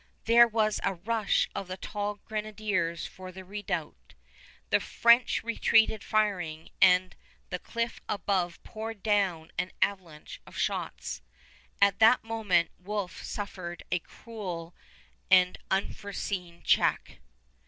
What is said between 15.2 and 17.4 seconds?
and unforeseen check.